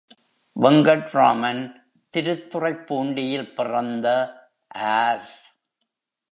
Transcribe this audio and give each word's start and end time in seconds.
வெங்கட்ராமன் 0.55 1.61
திருத்துறைப்பூண்டியில் 2.13 3.53
பிறந்த 3.53 4.07
ஆர். 4.93 5.27